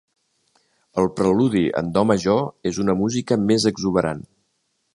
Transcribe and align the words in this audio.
El 1.01 1.09
Preludi 1.19 1.61
en 1.81 1.91
do 1.99 2.05
major 2.13 2.41
és 2.71 2.79
una 2.85 2.95
música 3.03 3.39
més 3.51 3.69
exuberant. 3.73 4.25